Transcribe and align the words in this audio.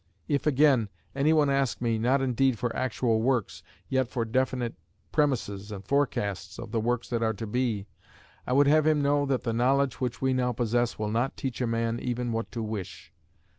If, 0.27 0.47
again, 0.47 0.89
any 1.13 1.31
one 1.31 1.51
ask 1.51 1.79
me, 1.79 1.99
not 1.99 2.23
indeed 2.23 2.57
for 2.57 2.75
actual 2.75 3.21
works, 3.21 3.61
yet 3.87 4.09
for 4.09 4.25
definite 4.25 4.73
premises 5.11 5.71
and 5.71 5.85
forecasts 5.85 6.57
of 6.57 6.71
the 6.71 6.79
works 6.79 7.07
that 7.09 7.21
are 7.21 7.35
to 7.35 7.45
be, 7.45 7.85
I 8.47 8.53
would 8.53 8.65
have 8.65 8.87
him 8.87 9.03
know 9.03 9.27
that 9.27 9.43
the 9.43 9.53
knowledge 9.53 10.01
which 10.01 10.19
we 10.19 10.33
now 10.33 10.53
possess 10.53 10.97
will 10.97 11.11
not 11.11 11.37
teach 11.37 11.61
a 11.61 11.67
man 11.67 11.99
even 11.99 12.31
what 12.31 12.51
to 12.53 12.63
wish. 12.63 13.13